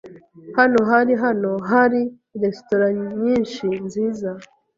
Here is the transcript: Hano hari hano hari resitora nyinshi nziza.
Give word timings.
Hano 0.57 0.79
hari 0.91 1.13
hano 1.23 1.51
hari 1.71 2.01
resitora 2.41 2.87
nyinshi 3.21 3.65
nziza. 3.85 4.29